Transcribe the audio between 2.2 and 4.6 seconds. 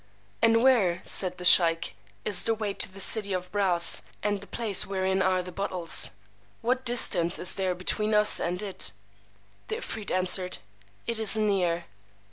is the way to the City of Brass, and the